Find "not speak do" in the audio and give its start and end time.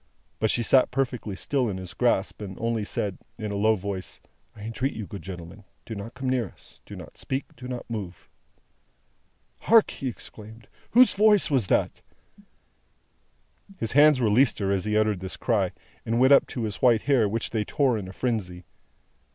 6.95-7.67